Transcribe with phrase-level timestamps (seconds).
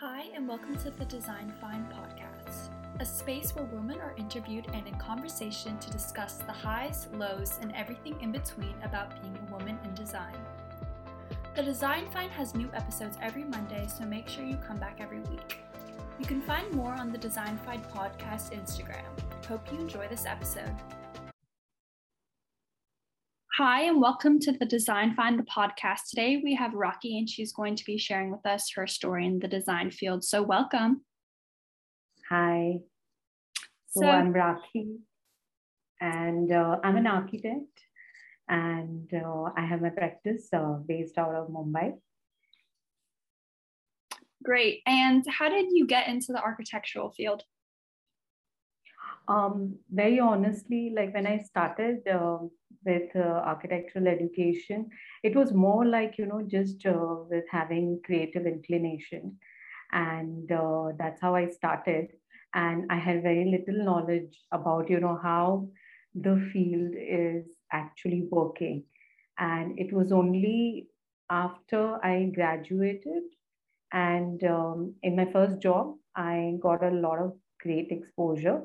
[0.00, 4.88] Hi, and welcome to the Design Find podcast, a space where women are interviewed and
[4.88, 9.78] in conversation to discuss the highs, lows, and everything in between about being a woman
[9.84, 10.34] in design.
[11.54, 15.20] The Design Find has new episodes every Monday, so make sure you come back every
[15.20, 15.58] week.
[16.18, 19.04] You can find more on the Design Find podcast Instagram.
[19.46, 20.74] Hope you enjoy this episode.
[23.58, 26.08] Hi, and welcome to the Design Find the podcast.
[26.08, 29.40] Today we have Rakhi, and she's going to be sharing with us her story in
[29.40, 30.24] the design field.
[30.24, 31.02] So, welcome.
[32.30, 32.78] Hi.
[33.88, 34.96] So, so I'm Rakhi,
[36.00, 37.78] and uh, I'm an architect,
[38.48, 41.98] and uh, I have my practice uh, based out of Mumbai.
[44.42, 44.80] Great.
[44.86, 47.42] And how did you get into the architectural field?
[49.28, 52.38] Um, very honestly, like when I started uh,
[52.84, 54.90] with uh, architectural education,
[55.22, 59.38] it was more like, you know, just uh, with having creative inclination.
[59.92, 62.08] And uh, that's how I started.
[62.54, 65.70] And I had very little knowledge about, you know, how
[66.14, 68.84] the field is actually working.
[69.38, 70.88] And it was only
[71.30, 73.22] after I graduated
[73.92, 78.62] and um, in my first job, I got a lot of great exposure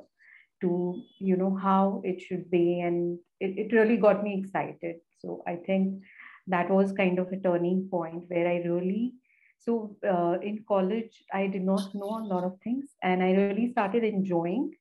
[0.62, 4.98] to you know how it should be and it, it really got me excited.
[5.20, 6.04] So i think
[6.48, 9.14] that was kind of a turning point where i really
[9.60, 13.72] so uh, in college i did not know a lot of things and i really
[13.72, 14.72] started enjoying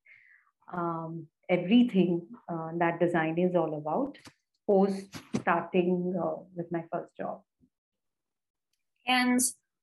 [0.72, 4.18] um, everything uh, that design is all about
[4.66, 7.40] post starting uh, with my first job.
[9.06, 9.40] And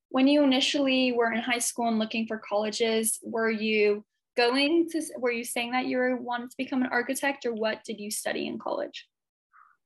[0.10, 4.04] when you initially were in high school and looking for colleges were you
[4.36, 8.00] going to were you saying that you wanted to become an architect or what did
[8.00, 9.08] you study in college?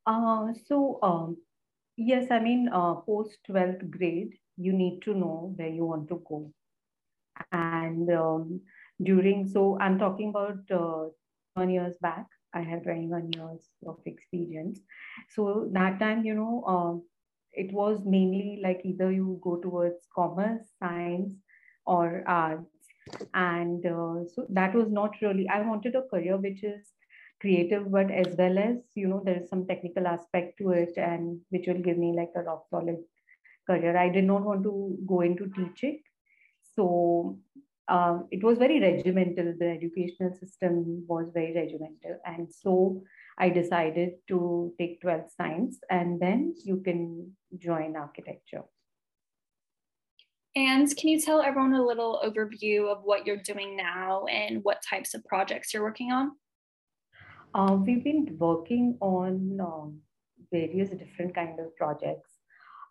[0.05, 1.37] Uh, so um,
[1.97, 6.21] yes i mean uh, post 12th grade you need to know where you want to
[6.27, 6.51] go.
[7.51, 8.61] And um,
[9.03, 11.09] during so i'm talking about uh,
[11.55, 14.79] one years back i had 21 years of experience.
[15.29, 17.03] So that time you know um,
[17.51, 21.33] it was mainly like either you go towards commerce science
[21.85, 22.76] or arts
[23.33, 26.93] and uh, so that was not really i wanted a career which is
[27.41, 31.39] creative but as well as you know there is some technical aspect to it and
[31.49, 32.97] which will give me like a rock solid
[33.67, 33.97] career.
[33.97, 36.01] I did not want to go into teaching.
[36.75, 37.37] So
[37.87, 39.53] uh, it was very regimental.
[39.57, 42.19] The educational system was very regimental.
[42.25, 43.03] And so
[43.39, 48.63] i decided to take 12th science and then you can join architecture
[50.57, 54.81] and can you tell everyone a little overview of what you're doing now and what
[54.81, 56.31] types of projects you're working on?
[57.53, 59.99] Uh, we've been working on um,
[60.51, 62.31] various different kind of projects.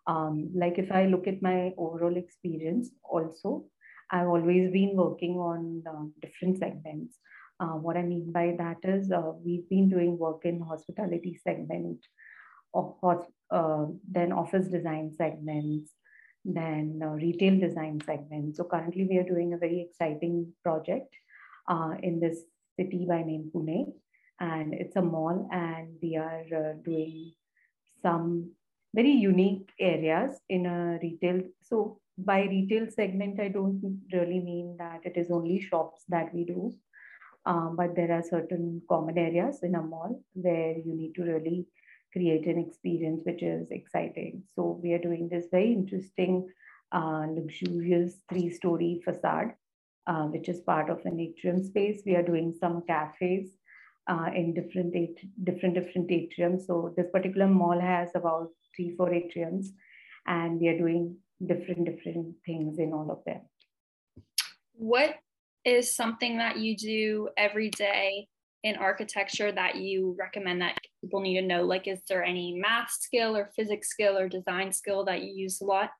[0.07, 3.65] Um, like if I look at my overall experience also,
[4.09, 7.17] I've always been working on uh, different segments.
[7.59, 11.99] Uh, what I mean by that is uh, we've been doing work in hospitality segment,
[12.73, 12.95] of,
[13.51, 15.91] uh, then office design segments,
[16.47, 18.55] then uh, retail design segment.
[18.55, 21.13] So currently we are doing a very exciting project
[21.67, 22.39] uh, in this
[22.79, 23.93] city by name Pune.
[24.39, 27.33] And it's a mall and we are uh, doing
[28.01, 28.51] some
[28.95, 31.41] very unique areas in a retail.
[31.61, 36.45] So by retail segment, I don't really mean that it is only shops that we
[36.45, 36.73] do.
[37.45, 41.65] Um, but there are certain common areas in a mall where you need to really
[42.17, 44.43] create an experience which is exciting.
[44.55, 46.49] So we are doing this very interesting,
[46.91, 49.53] uh, luxurious three-story facade,
[50.07, 52.01] uh, which is part of an atrium space.
[52.05, 53.49] We are doing some cafes
[54.07, 54.93] uh, in different
[55.43, 56.65] different different atriums.
[56.65, 59.67] So this particular mall has about three, four atriums,
[60.25, 63.41] and we are doing different different things in all of them.
[64.73, 65.15] What
[65.65, 68.27] is something that you do every day
[68.67, 71.63] in architecture that you recommend that people need to know?
[71.63, 75.61] Like, is there any math skill or physics skill or design skill that you use
[75.61, 75.91] a lot?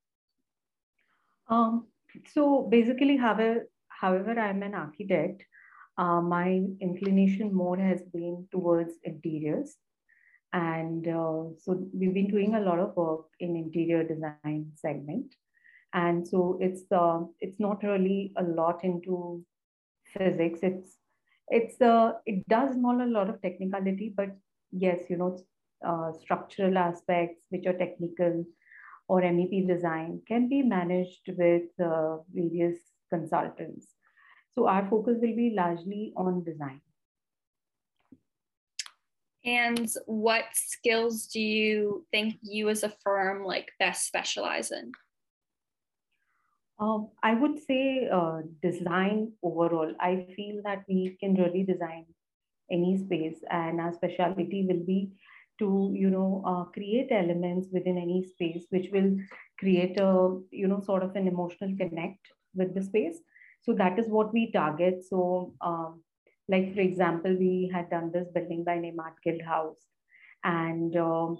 [1.50, 1.88] Um,
[2.33, 5.43] so basically, however, however, I'm an architect.
[5.97, 9.75] Uh, my inclination more has been towards interiors.
[10.53, 15.35] And uh, so we've been doing a lot of work in interior design segment.
[15.93, 19.43] And so it's uh, it's not really a lot into
[20.05, 20.59] physics.
[20.61, 20.97] It's
[21.49, 24.29] it's uh, it does involve a lot of technicality, but
[24.72, 25.38] yes, you know,
[25.85, 28.46] uh, structural aspects which are technical
[29.08, 32.78] or MEP design can be managed with uh, various
[33.09, 33.88] consultants.
[34.52, 36.82] So our focus will be largely on design.
[39.46, 44.91] And what skills do you think you as a firm like best specialize in?
[46.79, 49.94] Um, I would say uh, design overall.
[50.00, 52.06] I feel that we can really design
[52.72, 55.12] any space, and our specialty will be
[55.59, 59.18] to you know uh, create elements within any space which will
[59.59, 62.20] create a you know sort of an emotional connect
[62.53, 63.18] with the space.
[63.64, 65.03] So that is what we target.
[65.09, 66.03] So um,
[66.47, 69.82] like for example, we had done this building by name Art Guild House,
[70.44, 71.38] and um,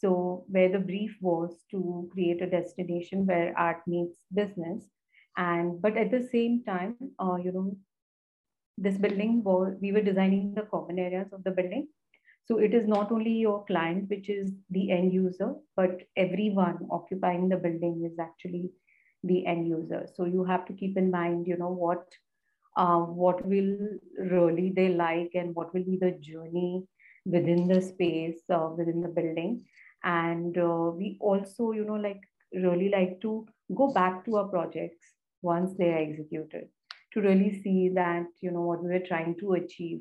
[0.00, 4.82] so, where the brief was to create a destination where art meets business,
[5.36, 7.76] and but at the same time, uh, you know,
[8.76, 11.88] this building was we were designing the common areas of the building.
[12.46, 17.48] So it is not only your client, which is the end user, but everyone occupying
[17.48, 18.70] the building is actually
[19.22, 20.06] the end user.
[20.14, 22.04] So you have to keep in mind, you know, what
[22.76, 23.76] uh, what will
[24.18, 26.82] really they like and what will be the journey
[27.24, 29.64] within the space uh, within the building
[30.04, 32.20] and uh, we also you know like
[32.52, 36.68] really like to go back to our projects once they are executed
[37.12, 40.00] to really see that you know what we were trying to achieve.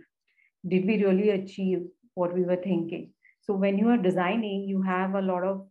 [0.67, 1.83] Did we really achieve
[2.15, 3.11] what we were thinking?
[3.41, 5.67] So when you are designing you have a lot of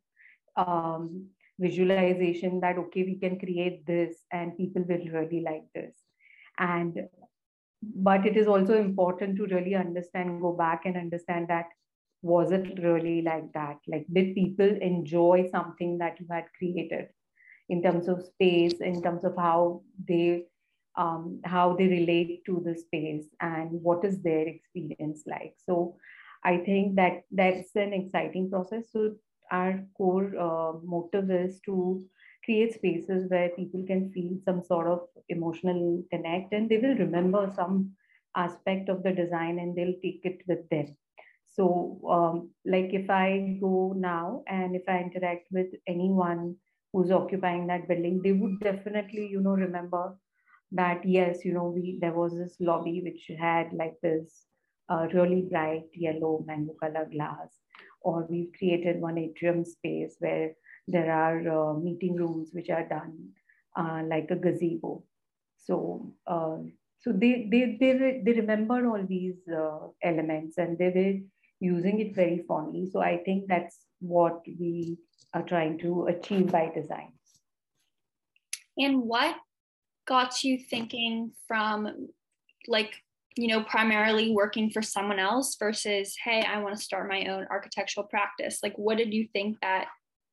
[0.56, 1.26] um,
[1.58, 5.96] visualization that okay we can create this and people will really like this.
[6.58, 7.00] And
[7.82, 11.66] but it is also important to really understand go back and understand that
[12.22, 13.78] was it really like that.
[13.88, 17.08] Like did people enjoy something that you had created
[17.68, 20.44] in terms of space in terms of how they
[20.96, 25.54] um, how they relate to the space and what is their experience like?
[25.66, 25.96] So
[26.44, 28.84] i think that that's an exciting process.
[28.92, 29.14] So
[29.50, 32.04] our core uh, motive is to
[32.44, 37.52] create spaces where people can feel some sort of emotional connect and they will remember
[37.54, 37.92] some
[38.34, 40.96] aspect of the design and they'll take it with them
[41.54, 46.56] so, um, like if I go now and if I interact with anyone
[46.92, 50.16] who's occupying that building, they would definitely, you know, remember
[50.72, 54.46] that yes, you know, we there was this lobby which had like this
[54.88, 57.60] uh, really bright yellow mango color glass,
[58.00, 60.54] or we've created one atrium space where
[60.88, 63.28] there are uh, meeting rooms which are done
[63.76, 65.04] uh, like a gazebo.
[65.58, 66.58] So uh,
[67.00, 71.28] so they they they they remember all these uh, elements and they were
[71.62, 72.88] using it very fondly.
[72.90, 74.98] So I think that's what we
[75.32, 77.12] are trying to achieve by design.
[78.76, 79.36] And what
[80.06, 82.08] got you thinking from
[82.66, 82.94] like,
[83.36, 87.46] you know, primarily working for someone else versus, hey, I want to start my own
[87.48, 88.58] architectural practice?
[88.62, 89.86] Like, what did you think that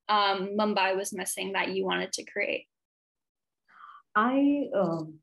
[0.09, 2.65] um, Mumbai was missing that you wanted to create?
[4.15, 5.19] I, um,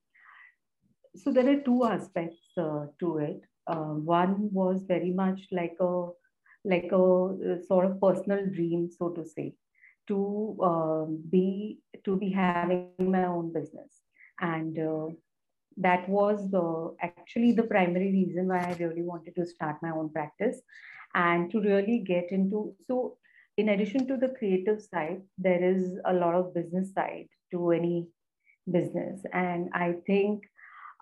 [1.17, 3.41] so there are two aspects uh, to it
[3.74, 6.08] one was very much like a
[6.64, 9.54] like a, a sort of personal dream, so to say,
[10.08, 14.02] to um, be to be having my own business,
[14.40, 15.06] and uh,
[15.76, 20.10] that was the actually the primary reason why I really wanted to start my own
[20.10, 20.60] practice,
[21.14, 23.19] and to really get into so.
[23.58, 28.06] In addition to the creative side, there is a lot of business side to any
[28.70, 30.42] business, and I think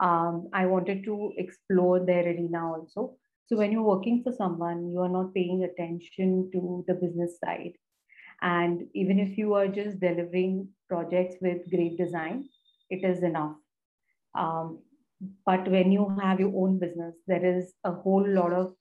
[0.00, 3.16] um, I wanted to explore their arena also.
[3.46, 7.72] So when you're working for someone, you are not paying attention to the business side.
[8.40, 12.48] And even if you are just delivering projects with great design,
[12.90, 13.56] it is enough.
[14.34, 14.80] Um,
[15.46, 18.74] but when you have your own business, there is a whole lot of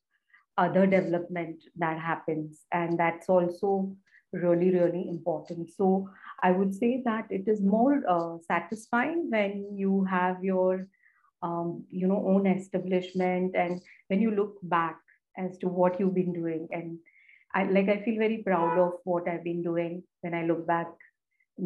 [0.58, 2.62] other development that happens.
[2.72, 3.96] And that's also
[4.32, 5.70] really, really important.
[5.70, 6.10] So
[6.42, 10.88] I would say that it is more uh, satisfying when you have your
[11.44, 14.98] um, you know own establishment and when you look back
[15.38, 16.68] as to what you've been doing.
[16.72, 17.00] And
[17.56, 20.88] i like i feel very proud of what i've been doing when i look back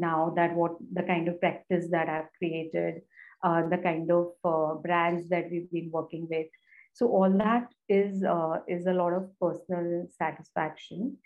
[0.05, 2.95] now that what the kind of practice that i've created
[3.43, 6.47] uh, the kind of uh, brands that we've been working with.
[6.93, 11.17] So all that is uh, is a lot of personal satisfaction.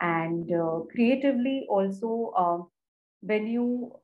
[0.00, 2.58] And uh, creatively also uh,
[3.20, 3.96] when you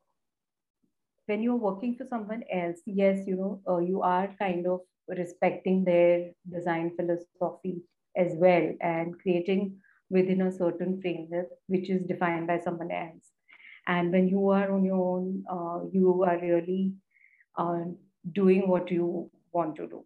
[1.30, 5.84] when you're working for someone else, yes, you know, uh, you are kind of respecting
[5.84, 7.82] their design philosophy
[8.16, 9.76] as well and creating
[10.10, 13.30] within a certain framework which is defined by someone else.
[13.86, 16.94] And when you are on your own, uh, you are really
[17.56, 17.84] uh,
[18.32, 20.04] doing what you want to do.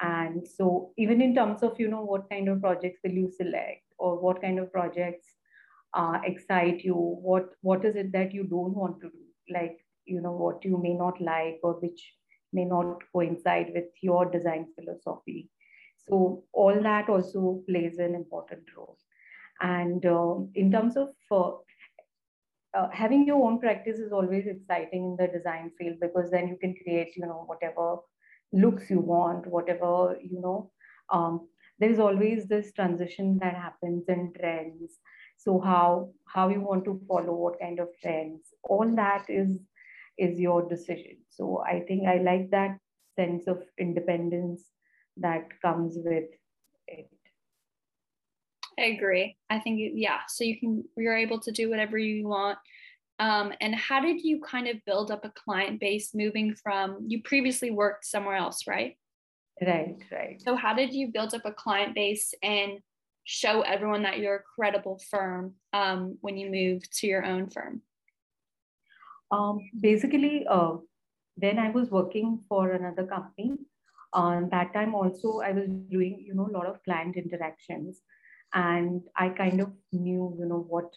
[0.00, 3.82] And so, even in terms of you know what kind of projects will you select,
[3.98, 5.26] or what kind of projects
[5.94, 9.24] uh, excite you, what what is it that you don't want to do?
[9.58, 12.12] Like you know what you may not like or which
[12.52, 15.50] may not coincide with your design philosophy.
[16.08, 18.96] So all that also plays an important role.
[19.60, 21.50] And uh, in terms of uh,
[22.74, 26.56] uh, having your own practice is always exciting in the design field because then you
[26.60, 27.96] can create you know whatever
[28.52, 30.70] looks you want whatever you know
[31.10, 31.48] um,
[31.78, 34.98] there's always this transition that happens in trends.
[35.36, 39.56] So how how you want to follow what kind of trends all that is
[40.18, 42.76] is your decision so i think i like that
[43.16, 44.62] sense of independence
[45.16, 46.30] that comes with
[46.86, 47.10] it
[48.78, 49.36] I agree.
[49.50, 50.20] I think yeah.
[50.28, 52.58] So you can you're able to do whatever you want.
[53.18, 57.22] Um, and how did you kind of build up a client base moving from you
[57.22, 58.96] previously worked somewhere else, right?
[59.60, 60.40] Right, right.
[60.40, 62.78] So how did you build up a client base and
[63.24, 67.82] show everyone that you're a credible firm um, when you moved to your own firm?
[69.30, 70.76] Um, basically, uh,
[71.42, 73.56] I was working for another company,
[74.12, 78.00] uh, that time also I was doing you know a lot of client interactions.
[78.54, 80.90] And i kind of knew you know what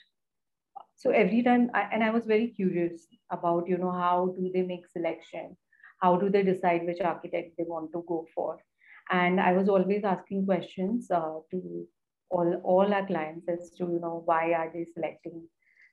[0.96, 4.62] so every time I, and i was very curious about you know how do they
[4.62, 5.58] make selection?
[6.00, 8.60] How do they decide which architect they want to go for?
[9.10, 11.88] And i was always asking questions uh, to
[12.30, 15.48] all all our clients as to you know why are they selecting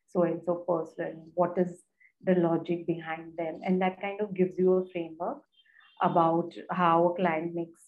[0.06, 1.32] so and so person?
[1.34, 1.82] What is
[2.24, 5.38] the logic behind them and that kind of gives you a framework
[6.02, 7.80] about how a client makes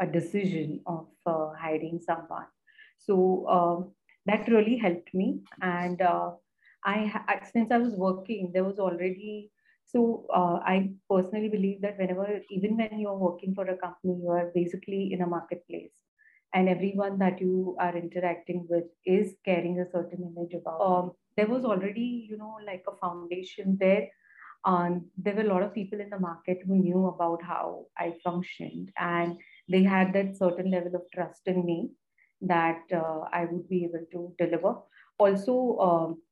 [0.00, 2.46] a decision of uh, hiring someone
[2.98, 3.92] so um,
[4.26, 5.40] that really helped me.
[5.60, 6.32] And uh,
[6.84, 9.50] I, since I was working, there was already,
[9.86, 14.28] so uh, I personally believe that whenever, even when you're working for a company, you
[14.30, 15.92] are basically in a marketplace.
[16.54, 20.80] And everyone that you are interacting with is carrying a certain image about.
[20.80, 24.08] Um, there was already, you know, like a foundation there
[24.64, 28.14] um, there were a lot of people in the market who knew about how I
[28.24, 29.36] functioned, and
[29.68, 31.90] they had that certain level of trust in me
[32.40, 34.76] that uh, I would be able to deliver.
[35.18, 36.22] Also, um,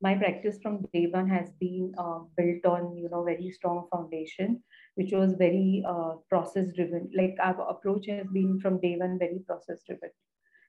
[0.00, 4.62] my practice from day one has been uh, built on you know very strong foundation,
[4.94, 7.10] which was very uh, process driven.
[7.14, 10.10] Like our approach has been from day one very process driven.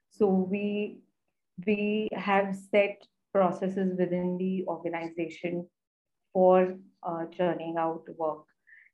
[0.10, 1.00] So we
[1.66, 2.98] we have set
[3.34, 5.68] processes within the organization
[6.32, 8.46] for uh, churning out work.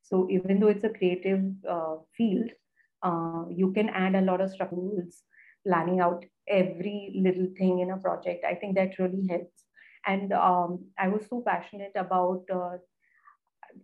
[0.01, 2.49] So even though it's a creative uh, field,
[3.03, 5.23] uh, you can add a lot of rules
[5.67, 8.45] planning out every little thing in a project.
[8.45, 9.63] I think that really helps.
[10.05, 12.77] And um, I was so passionate about uh,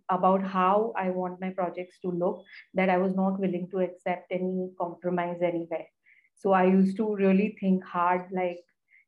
[0.08, 2.42] about how I want my projects to look
[2.74, 5.86] that I was not willing to accept any compromise anywhere.
[6.34, 8.58] So I used to really think hard, like,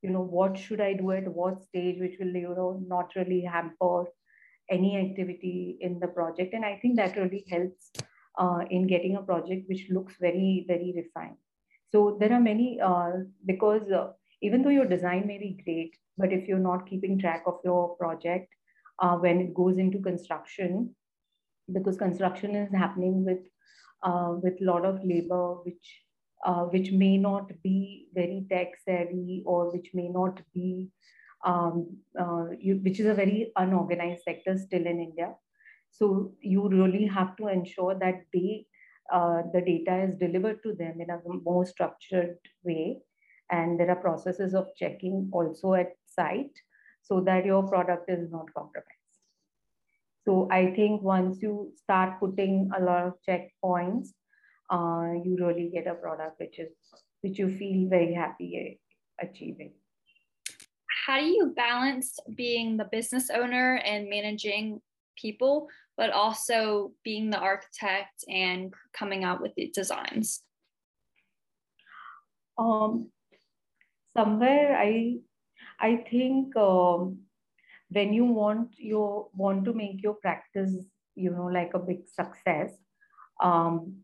[0.02, 3.42] you know, what should I do at what stage, which will, you know, not really
[3.42, 4.04] hamper
[4.70, 6.54] any activity in the project.
[6.54, 7.90] And I think that really helps
[8.38, 11.36] uh, in getting a project which looks very, very refined.
[11.90, 13.12] So there are many, uh,
[13.46, 14.12] because uh,
[14.42, 17.96] even though your design may be great, but if you're not keeping track of your
[17.96, 18.52] project
[19.00, 20.94] uh, when it goes into construction,
[21.72, 23.38] because construction is happening with
[24.02, 26.02] uh, with a lot of labor, which
[26.45, 30.88] uh, which may not be very tech savvy or which may not be,
[31.45, 35.35] um, uh, you, which is a very unorganized sector still in India.
[35.90, 38.66] So you really have to ensure that they
[39.12, 42.99] uh, the data is delivered to them in a more structured way.
[43.50, 46.52] And there are processes of checking also at site
[47.02, 48.92] so that your product is not compromised.
[50.26, 54.09] So I think once you start putting a lot of checkpoints,
[54.70, 56.70] uh, you really get a product which is
[57.20, 58.78] which you feel very happy
[59.20, 59.72] achieving.
[61.06, 64.80] How do you balance being the business owner and managing
[65.16, 70.42] people, but also being the architect and coming out with the designs?
[72.58, 73.10] Um,
[74.16, 75.18] somewhere I,
[75.80, 77.20] I think um,
[77.90, 80.75] when you want you want to make your practice,
[81.14, 82.72] you know, like a big success,
[83.40, 84.02] um,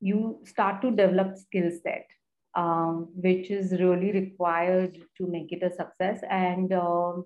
[0.00, 2.06] you start to develop skill set,
[2.54, 6.20] um, which is really required to make it a success.
[6.30, 7.24] And um,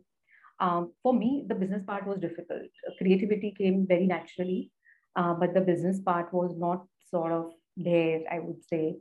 [0.61, 2.71] um, for me, the business part was difficult.
[2.99, 4.71] Creativity came very naturally,
[5.17, 8.97] uh, but the business part was not sort of there, I would say,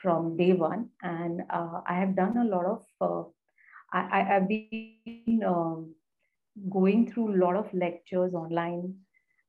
[0.00, 0.90] from day one.
[1.02, 3.28] And uh, I have done a lot of, uh,
[3.92, 5.94] I, have been um,
[6.70, 8.94] going through a lot of lectures online,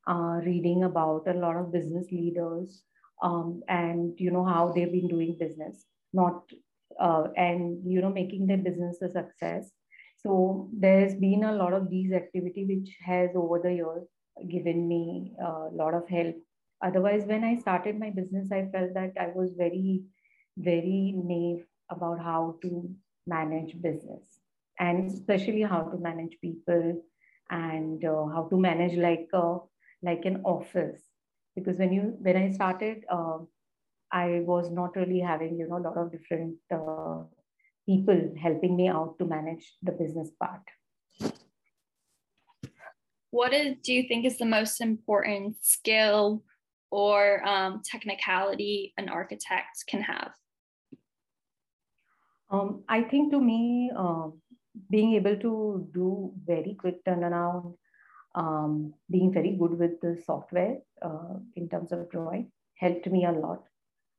[0.07, 2.83] uh, reading about a lot of business leaders
[3.21, 6.43] um, and, you know, how they've been doing business, not,
[6.99, 9.71] uh, and, you know, making their business a success
[10.17, 14.03] so there's been a lot of these activity which has over the years
[14.49, 16.35] given me a lot of help.
[16.83, 20.03] Otherwise, when I started my business, I felt that I was very,
[20.57, 22.89] very naive about how to
[23.27, 24.39] manage business.
[24.79, 27.03] and especially how to manage people
[27.49, 29.57] and uh, how to manage like a,
[30.01, 31.01] like an office
[31.55, 33.37] because when you when i started uh,
[34.11, 37.23] i was not really having you know a lot of different uh,
[37.87, 40.61] people helping me out to manage the business part
[43.31, 46.43] what is, do you think is the most important skill
[46.91, 50.31] or um, technicality an architect can have?
[52.51, 54.27] Um, I think to me, uh,
[54.89, 57.75] being able to do very quick turnaround,
[58.35, 63.31] um, being very good with the software uh, in terms of drawing helped me a
[63.31, 63.63] lot.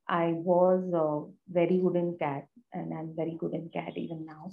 [0.09, 4.50] I was uh, very good in CAD and I'm very good in CAD even now.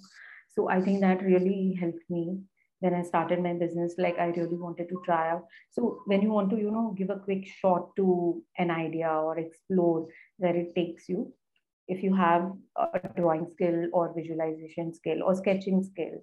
[0.49, 2.39] So I think that really helped me
[2.83, 5.47] When i started my business like i really wanted to try out
[5.77, 8.05] so when you want to you know give a quick shot to
[8.65, 11.25] an idea or explore where it takes you
[11.95, 12.45] if you have
[12.85, 16.15] a drawing skill or visualization skill or sketching skill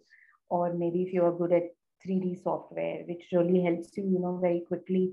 [0.49, 4.61] or maybe if you're good at 3d software which really helps you you know very
[4.69, 5.05] quickly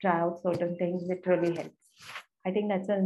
[0.00, 2.06] try out certain things it really helps
[2.46, 3.00] i think that's a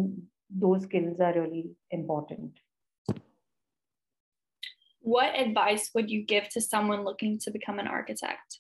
[0.64, 2.52] those skills are really important
[5.02, 8.58] what advice would you give to someone looking to become an architect?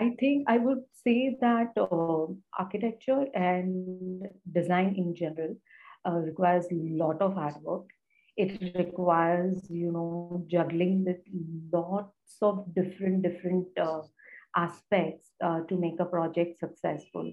[0.00, 5.56] I think I would say that uh, architecture and design in general
[6.06, 7.90] uh, requires a lot of hard work.
[8.36, 11.20] It requires, you know, juggling with
[11.72, 14.02] lots of different different uh,
[14.56, 17.30] aspects uh, to make a project successful.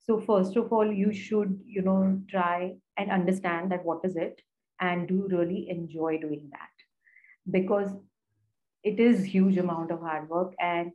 [0.00, 4.40] So first of all, you should, you know, try and understand that what is it
[4.80, 6.70] and do really enjoy doing that
[7.50, 7.90] because
[8.82, 10.92] it is huge amount of hard work and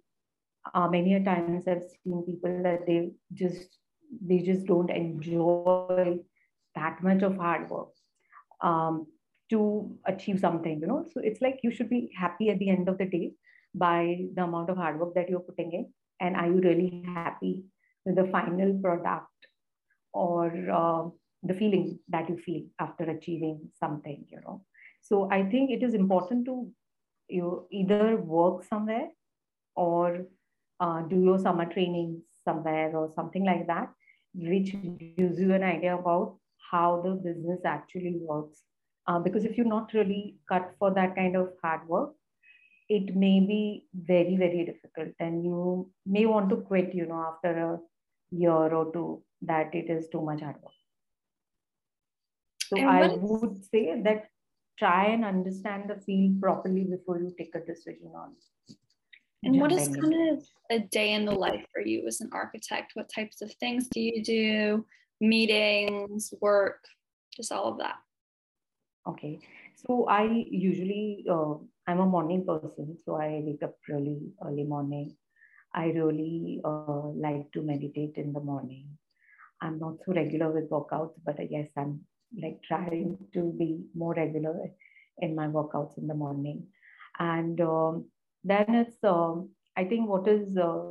[0.73, 3.77] uh, many a times i've seen people that they just
[4.25, 6.17] they just don't enjoy
[6.75, 7.89] that much of hard work
[8.61, 9.05] um,
[9.49, 11.05] to achieve something you know?
[11.13, 13.33] So it's like you should be happy at the end of the day
[13.73, 15.93] by the amount of hard work that you're putting in.
[16.19, 17.65] And are you really happy
[18.05, 19.27] with the final product
[20.13, 21.09] or uh,
[21.43, 24.63] the feeling that you feel after achieving something you know?
[25.01, 26.71] So i think it is important to
[27.27, 29.09] you either work somewhere
[29.75, 30.25] or
[30.79, 33.89] uh, do your summer training somewhere or something like that
[34.33, 34.75] which
[35.17, 36.37] gives you an idea about
[36.71, 38.63] how the business actually works
[39.07, 42.13] uh, because if you're not really cut for that kind of hard work
[42.87, 47.51] it may be very very difficult and you may want to quit you know after
[47.67, 47.79] a
[48.31, 50.73] year or two that it is too much hard work
[52.67, 54.25] so I would say that
[54.77, 58.33] try and understand the field properly before you take a decision on.
[59.43, 62.91] And what is kind of a day in the life for you as an architect?
[62.95, 64.85] What types of things do you do?
[65.21, 66.83] Meetings, work,
[67.35, 67.95] just all of that.
[69.07, 69.39] Okay.
[69.75, 71.55] So I usually, uh,
[71.87, 72.97] I'm a morning person.
[73.05, 75.15] So I wake up really early morning.
[75.73, 78.97] I really uh, like to meditate in the morning.
[79.61, 82.01] I'm not so regular with workouts, but yes, I'm
[82.41, 84.55] like trying to be more regular
[85.19, 86.67] in my workouts in the morning
[87.19, 88.05] and um,
[88.43, 90.89] then it's um, i think what is uh,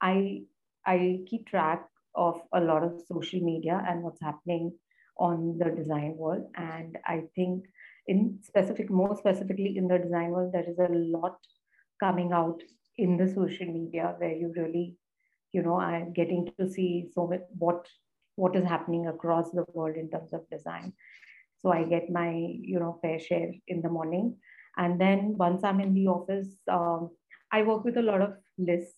[0.00, 0.40] i
[0.86, 4.72] i keep track of a lot of social media and what's happening
[5.18, 7.64] on the design world and i think
[8.06, 11.38] in specific more specifically in the design world there is a lot
[12.00, 12.62] coming out
[12.98, 14.94] in the social media where you really
[15.52, 17.86] you know i'm getting to see so much what
[18.36, 20.92] what is happening across the world in terms of design.
[21.58, 24.36] So I get my, you know, fair share in the morning.
[24.76, 27.10] And then once I'm in the office, um,
[27.50, 28.94] I work with a lot of lists.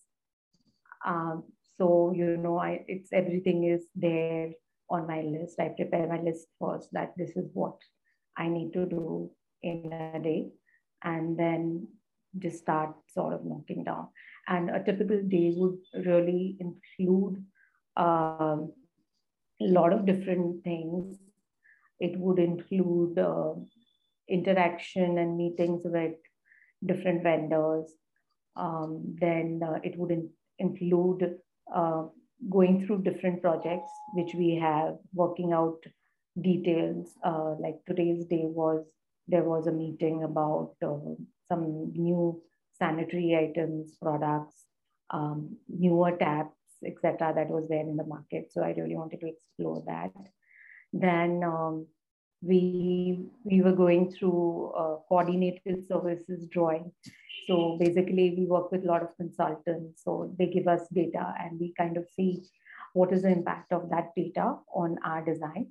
[1.05, 1.45] Um,
[1.77, 4.51] so, you know, I, it's everything is there
[4.89, 5.59] on my list.
[5.59, 7.77] I prepare my list first that this is what
[8.37, 10.49] I need to do in a day.
[11.03, 11.87] And then
[12.37, 14.07] just start sort of knocking down.
[14.47, 17.43] And a typical day would really include
[17.97, 18.73] um,
[19.61, 21.17] a lot of different things.
[21.99, 23.53] It would include uh,
[24.27, 26.13] interaction and meetings with
[26.85, 27.91] different vendors.
[28.55, 31.37] Um, then uh, it would in- include
[31.73, 32.03] uh,
[32.49, 35.83] going through different projects which we have, working out
[36.39, 37.13] details.
[37.23, 38.85] Uh, like today's day was
[39.27, 40.97] there was a meeting about uh,
[41.47, 42.41] some new
[42.77, 44.55] sanitary items, products,
[45.11, 48.51] um, newer taps etc., that was there in the market.
[48.51, 50.11] So I really wanted to explore that.
[50.93, 51.87] Then um,
[52.41, 54.71] we we were going through
[55.07, 56.91] coordinated services drawing.
[57.47, 60.03] So basically, we work with a lot of consultants.
[60.03, 62.43] So they give us data, and we kind of see
[62.93, 65.67] what is the impact of that data on our design.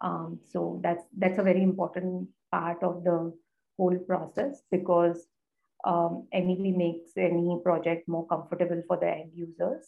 [0.00, 3.32] Um, so that's that's a very important part of the
[3.76, 5.26] whole process because
[5.84, 9.86] um, MEP makes any project more comfortable for the end users.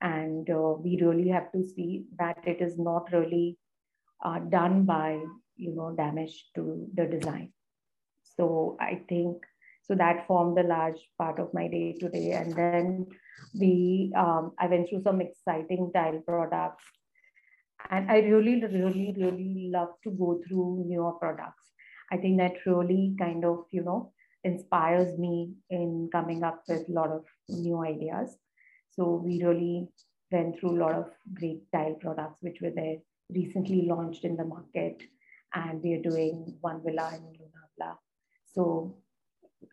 [0.00, 3.58] And uh, we really have to see that it is not really
[4.24, 5.20] uh, done by,
[5.56, 7.52] you know, damage to the design.
[8.36, 9.44] So I think,
[9.82, 12.32] so that formed a large part of my day today.
[12.32, 13.06] And then
[13.58, 16.84] we, um, I went through some exciting tile products.
[17.90, 21.72] And I really, really, really love to go through newer products.
[22.12, 24.12] I think that really kind of, you know,
[24.44, 28.36] inspires me in coming up with a lot of new ideas.
[28.90, 29.88] So we really
[30.30, 32.96] went through a lot of great tile products which were there
[33.34, 35.02] recently launched in the market,
[35.54, 37.96] and we are doing one villa in Lonavala.
[38.52, 38.96] So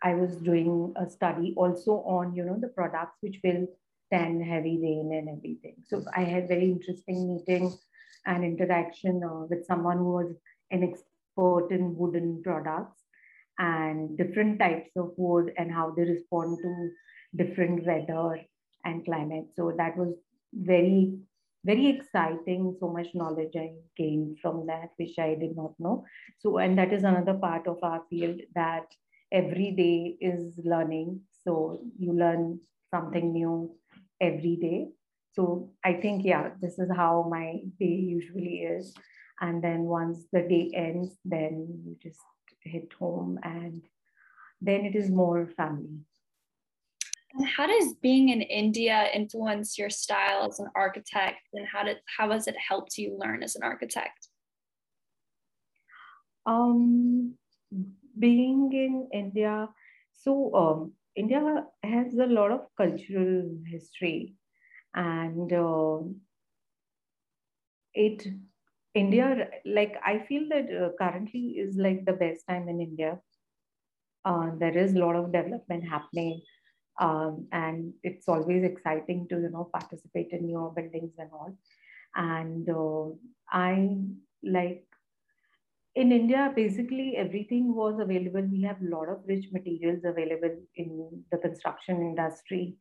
[0.04, 3.68] I was doing a study also on you know the products which will
[4.08, 5.76] stand heavy rain and everything.
[5.88, 7.74] So I had very interesting meeting
[8.26, 10.34] and interaction uh, with someone who was
[10.72, 13.02] an expert in wooden products
[13.60, 16.90] and different types of wood and how they respond to
[17.36, 18.42] different weather
[18.86, 19.48] and climate.
[19.56, 20.14] So that was
[20.54, 21.18] very,
[21.66, 22.76] very exciting.
[22.80, 26.06] So much knowledge I gained from that, which I did not know.
[26.40, 28.86] So, and that is another part of our field that
[29.32, 31.22] every day is learning.
[31.44, 32.60] So you learn
[32.94, 33.76] something new
[34.22, 34.90] every day.
[35.34, 38.94] So I think, yeah, this is how my day usually is.
[39.40, 42.20] And then once the day ends, then you just
[42.64, 43.84] hit home and
[44.62, 46.00] then it is more family
[47.56, 52.32] how does being in india influence your style as an architect and how did how
[52.32, 54.28] has it helped you learn as an architect
[56.46, 57.34] um
[58.20, 59.68] being in india
[60.14, 61.42] so um, india
[61.84, 63.42] has a lot of cultural
[63.74, 64.36] history
[64.96, 66.00] and uh,
[67.94, 68.28] it
[68.94, 73.20] India, like I feel that uh, currently is like the best time in India.
[74.26, 76.42] Uh, there is a lot of development happening,
[77.00, 81.56] um, and it's always exciting to you know participate in new buildings and all.
[82.16, 83.16] And uh,
[83.52, 83.98] I
[84.44, 84.87] like
[85.98, 88.42] in India, basically everything was available.
[88.42, 92.76] We have a lot of rich materials available in the construction industry,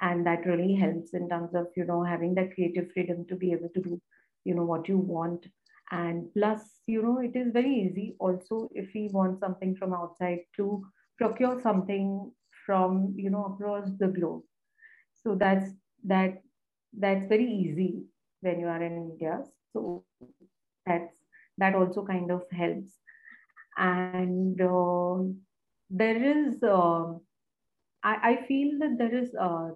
[0.00, 0.94] and that really mm-hmm.
[0.94, 4.00] helps in terms of you know having that creative freedom to be able to do
[4.44, 5.46] you know what you want.
[5.92, 10.40] And plus you know it is very easy also if we want something from outside
[10.56, 10.84] to
[11.18, 12.32] procure something
[12.64, 14.42] from you know across the globe.
[15.22, 15.70] So that's
[16.04, 16.42] that
[16.98, 18.02] that's very easy
[18.40, 19.38] when you are in india.
[19.72, 20.04] So
[20.84, 21.15] that's
[21.58, 22.92] that also kind of helps.
[23.76, 25.16] And uh,
[25.90, 27.14] there is uh,
[28.02, 29.70] I, I feel that there is uh,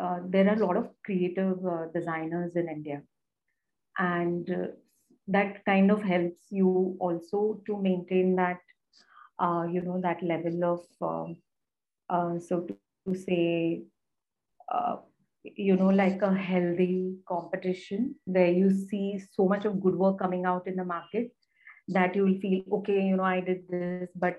[0.00, 3.02] uh, there are a lot of creative uh, designers in india.
[3.98, 4.66] And uh,
[5.28, 8.58] that kind of helps you also to maintain that
[9.72, 11.36] you know that level of
[12.10, 13.82] um, so to, to say
[15.44, 20.44] you know like a healthy competition where you see so much of good work coming
[20.44, 21.32] out in the market
[21.88, 24.38] that you will feel okay you know i did this but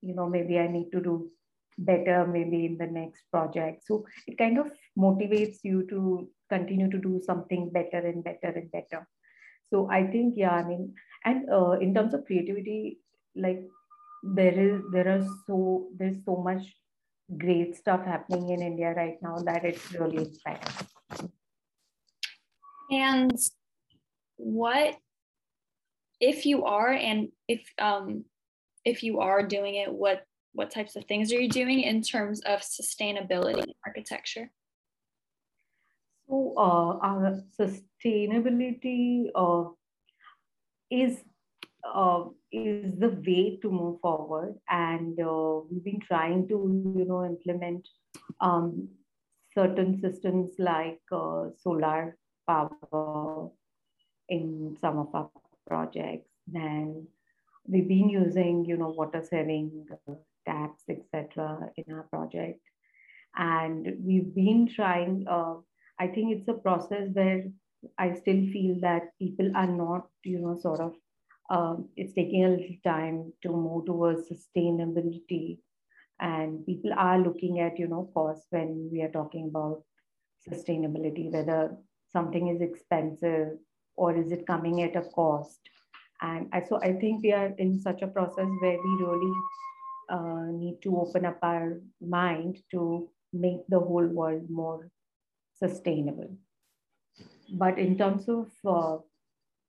[0.00, 1.30] you know maybe i need to do
[1.78, 3.84] better maybe in the next project.
[3.86, 8.70] So it kind of motivates you to continue to do something better and better and
[8.70, 9.06] better.
[9.68, 13.00] So i think yeah i mean and uh, in terms of creativity
[13.34, 13.62] like
[14.22, 16.62] there is there are so there's so much
[17.38, 21.30] great stuff happening in india right now that it's really inspiring
[22.90, 23.36] and
[24.36, 24.96] what
[26.20, 28.24] if you are and if um
[28.84, 30.24] if you are doing it what
[30.56, 34.50] what types of things are you doing in terms of sustainability architecture?
[36.28, 39.64] So, uh, our sustainability uh,
[40.90, 41.18] is
[41.94, 47.24] uh, is the way to move forward, and uh, we've been trying to, you know,
[47.24, 47.86] implement
[48.40, 48.88] um,
[49.54, 53.50] certain systems like uh, solar power
[54.28, 55.30] in some of our
[55.66, 56.30] projects.
[56.46, 57.06] Then
[57.66, 59.86] we've been using, you know, water saving
[60.46, 62.60] taps, etc., in our project.
[63.36, 65.56] And we've been trying, uh,
[65.98, 67.44] I think it's a process where
[67.98, 70.94] I still feel that people are not, you know, sort of,
[71.50, 75.58] um, it's taking a little time to move towards sustainability.
[76.18, 79.82] And people are looking at, you know, cost when we are talking about
[80.48, 81.76] sustainability, whether
[82.10, 83.58] something is expensive
[83.96, 85.58] or is it coming at a cost.
[86.22, 89.32] And I, so I think we are in such a process where we really
[90.08, 94.88] uh, need to open up our mind to make the whole world more
[95.58, 96.36] sustainable.
[97.52, 98.98] But in terms of uh,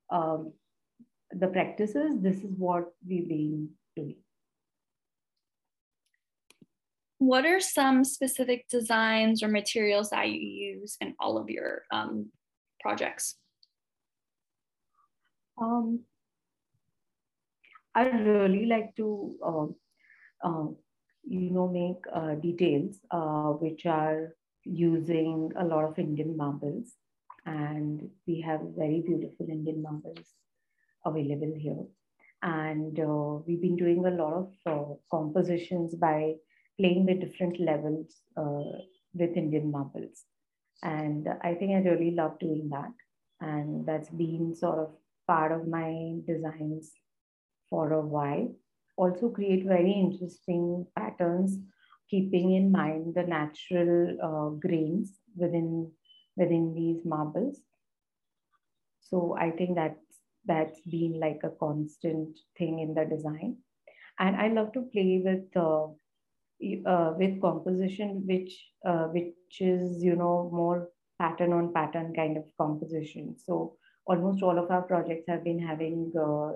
[0.10, 0.54] um,
[1.32, 4.16] the practices, this is what we've been doing.
[7.20, 12.32] what are some specific designs or materials that you use in all of your um,
[12.80, 13.36] projects?
[15.60, 16.02] Um,
[17.96, 20.68] I really like to, uh, uh,
[21.24, 26.94] you know, make uh, details uh, which are using a lot of Indian marbles,
[27.48, 30.36] and we have very beautiful Indian marbles
[31.08, 31.86] available here.
[32.44, 36.36] And uh, we've been doing a lot of uh, compositions by
[36.80, 38.14] playing with different levels
[39.14, 40.26] with Indian marbles.
[40.84, 42.92] And I think I really love doing that.
[43.42, 44.90] And that's been sort of
[45.28, 46.92] part of my designs
[47.70, 48.54] for a while.
[48.96, 51.58] Also create very interesting patterns,
[52.10, 55.92] keeping in mind the natural uh, grains within,
[56.36, 57.60] within these marbles.
[59.02, 59.98] So I think that
[60.48, 63.58] that's been like a constant thing in the design.
[64.20, 65.88] And I love to play with uh,
[66.90, 68.54] uh, with composition, which
[68.86, 73.36] uh, which is you know more pattern on pattern kind of composition.
[73.38, 76.54] So almost all of our projects have been having uh,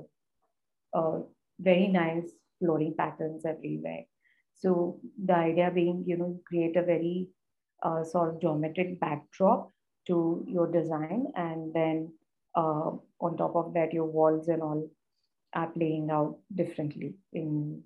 [0.97, 1.19] uh,
[1.59, 4.05] very nice flooring patterns everywhere.
[4.55, 7.27] So the idea being, you know, create a very
[7.83, 9.71] uh, sort of geometric backdrop
[10.07, 12.13] to your design, and then
[12.55, 14.89] uh, on top of that, your walls and all
[15.53, 17.83] are playing out differently in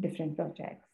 [0.00, 0.86] different projects.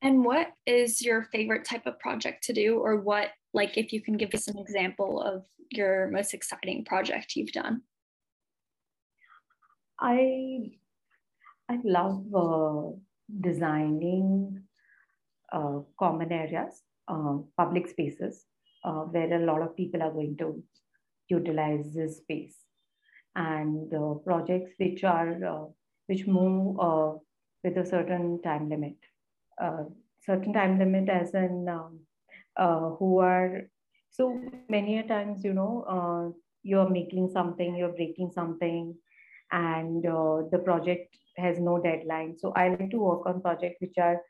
[0.00, 4.00] And what is your favorite type of project to do, or what, like, if you
[4.00, 7.82] can give us an example of your most exciting project you've done?
[10.00, 10.70] I
[11.68, 12.96] I love uh,
[13.40, 14.62] designing
[15.52, 18.46] uh, common areas, uh, public spaces,
[18.84, 20.62] uh, where a lot of people are going to
[21.28, 22.56] utilize this space,
[23.34, 25.64] and uh, projects which are uh,
[26.06, 26.76] which move
[27.64, 28.96] with a certain time limit
[29.60, 29.84] uh,
[30.24, 32.00] certain time limit as in um,
[32.56, 33.62] uh, who are
[34.10, 36.24] so many a times you know uh,
[36.62, 38.94] you're making something you're breaking something
[39.52, 42.36] and uh, the project has no deadline.
[42.36, 44.20] So i like to work on projects which are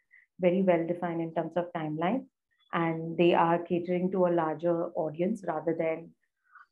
[0.40, 2.26] very well defined in terms of timeline
[2.72, 6.10] and they are catering to a larger audience rather than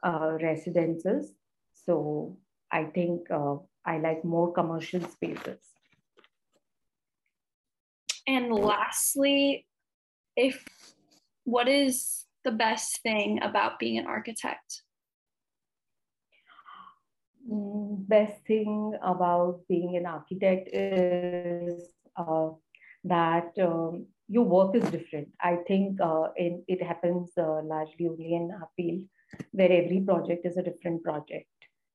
[0.02, 1.32] uh, residences
[1.72, 2.36] so
[2.70, 5.76] i think uh, i like more commercial spaces
[8.26, 9.66] and lastly,
[10.36, 10.64] if
[11.44, 14.82] what is the best thing about being an architect?
[17.48, 22.50] Mm, best thing about being an architect is uh,
[23.04, 25.28] that um, your work is different.
[25.40, 29.04] I think uh, in, it happens uh, largely only in our field
[29.52, 31.46] where every project is a different project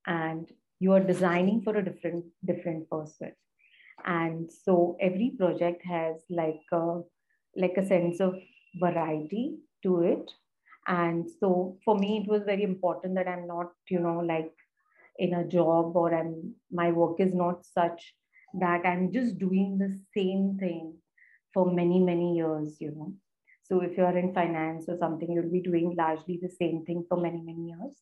[0.06, 3.32] and you are designing for a different different person
[4.06, 7.02] and so every project has like a,
[7.56, 8.36] like a sense of
[8.80, 10.32] variety to it
[10.88, 14.52] and so for me it was very important that i'm not you know like
[15.20, 18.14] in a job or i'm my work is not such
[18.60, 20.96] that i'm just doing the same thing
[21.54, 23.14] for many many years you know.
[23.64, 27.18] So if you're in finance or something you'll be doing largely the same thing for
[27.18, 27.96] many many years.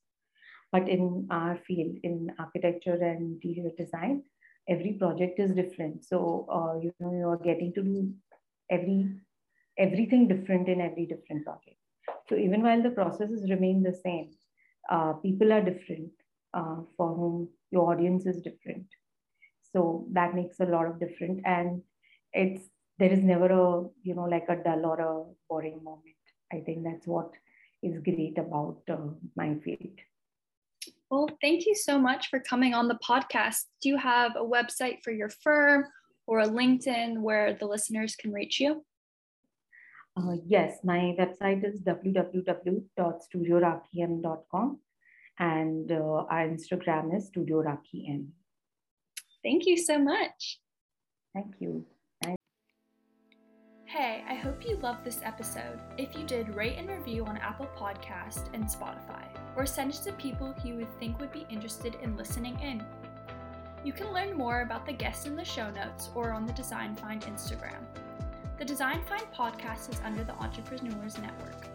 [0.71, 4.23] But in our field in architecture and interior design
[4.67, 6.05] every project is different.
[6.05, 8.13] So uh, you know you're getting to do
[8.69, 9.21] every
[9.77, 11.77] everything different in every different project.
[12.27, 14.29] So even while the processes remain the same
[14.89, 16.12] uh, people are different
[16.53, 18.85] uh, for whom your audience is different.
[19.71, 21.81] So that makes a lot of difference and
[22.33, 22.63] it's
[22.99, 23.65] there is never a
[24.03, 25.13] you know like a dull or a
[25.49, 27.31] boring moment i think that's what
[27.81, 29.97] is great about uh, my field
[31.09, 33.63] well, thank you so much for coming on the podcast.
[33.81, 35.85] Do you have a website for your firm
[36.27, 38.85] or a LinkedIn where the listeners can reach you?
[40.15, 44.79] Uh, yes, my website is www.studiorakiem.com
[45.39, 48.27] and uh, our Instagram is Studio Rakiem.
[49.41, 50.59] Thank you so much.
[51.33, 51.88] Thank you.
[54.01, 55.77] I hope you loved this episode.
[55.97, 59.25] If you did, rate and review on Apple Podcast and Spotify,
[59.57, 62.81] or send it to people you would think would be interested in listening in.
[63.83, 66.95] You can learn more about the guests in the show notes or on the Design
[66.95, 67.83] Find Instagram.
[68.57, 71.67] The Design Find podcast is under the Entrepreneurs Network.